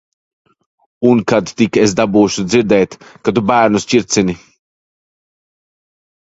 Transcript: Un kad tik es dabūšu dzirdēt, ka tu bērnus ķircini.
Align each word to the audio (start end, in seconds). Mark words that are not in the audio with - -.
Un 1.09 1.19
kad 1.31 1.51
tik 1.59 1.77
es 1.83 1.93
dabūšu 1.99 2.45
dzirdēt, 2.53 2.97
ka 3.27 3.35
tu 3.37 3.45
bērnus 3.51 3.87
ķircini. 3.93 4.37